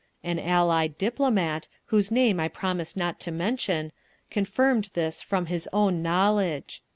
[0.23, 3.91] An Allied diplomat, whose name I promised not to mention,
[4.31, 6.81] confirmed this from his own knowledge.